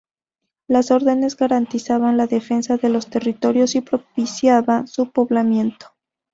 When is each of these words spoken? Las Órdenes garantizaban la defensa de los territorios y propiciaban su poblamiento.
Las 0.67 0.89
Órdenes 0.89 1.37
garantizaban 1.37 2.17
la 2.17 2.25
defensa 2.25 2.75
de 2.75 2.89
los 2.89 3.11
territorios 3.11 3.75
y 3.75 3.81
propiciaban 3.81 4.87
su 4.87 5.11
poblamiento. 5.11 5.89